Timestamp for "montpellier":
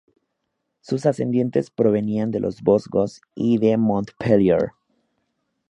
3.77-4.71